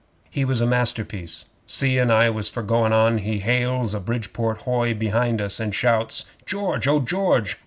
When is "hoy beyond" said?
4.63-5.39